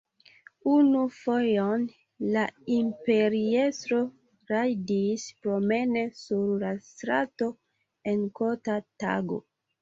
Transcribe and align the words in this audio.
Unu 0.75 1.01
fojon 1.17 1.83
la 2.35 2.45
imperiestro 2.75 3.99
rajdis 4.53 5.27
promene 5.43 6.07
sur 6.23 6.49
la 6.65 6.73
strato 6.87 7.51
en 8.15 8.25
kota 8.41 8.81
tago. 9.07 9.41